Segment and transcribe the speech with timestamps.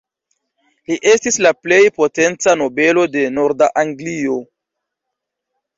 [0.91, 4.43] Li estis la plej potenca nobelo de norda Anglio.